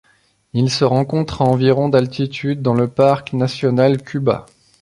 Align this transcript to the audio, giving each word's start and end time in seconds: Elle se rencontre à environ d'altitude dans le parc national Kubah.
Elle 0.55 0.71
se 0.71 0.83
rencontre 0.83 1.43
à 1.43 1.45
environ 1.45 1.87
d'altitude 1.87 2.63
dans 2.63 2.73
le 2.73 2.87
parc 2.87 3.33
national 3.33 4.01
Kubah. 4.01 4.47